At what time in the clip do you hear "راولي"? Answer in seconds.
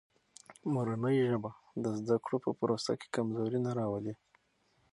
3.77-4.13